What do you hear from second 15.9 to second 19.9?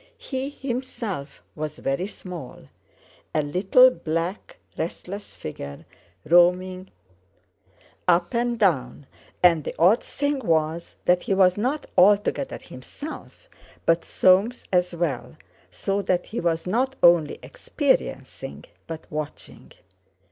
that he was not only experiencing but watching.